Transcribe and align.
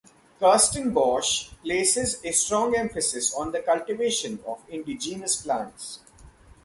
Kirstenbosch 0.39 1.51
places 1.61 2.19
a 2.25 2.31
strong 2.31 2.75
emphasis 2.75 3.35
on 3.35 3.51
the 3.51 3.59
cultivation 3.61 4.39
of 4.47 4.57
indigenous 4.67 5.39
plants. 5.39 5.99